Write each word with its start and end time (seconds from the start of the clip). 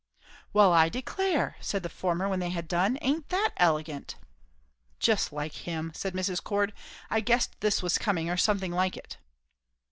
"Well, 0.51 0.73
I 0.73 0.89
declare!" 0.89 1.57
said 1.59 1.83
the 1.83 1.87
former, 1.87 2.27
when 2.27 2.39
they 2.39 2.49
had 2.49 2.67
done. 2.67 2.97
"Aint 3.03 3.29
that 3.29 3.51
elegant!" 3.57 4.15
"Just 4.97 5.31
like 5.31 5.53
him," 5.53 5.91
said 5.93 6.15
Mrs. 6.15 6.43
Cord. 6.43 6.73
"I 7.11 7.19
guessed 7.19 7.59
this 7.61 7.83
was 7.83 7.99
coming, 7.99 8.27
or 8.27 8.35
something 8.37 8.71
like 8.71 8.97
it." 8.97 9.19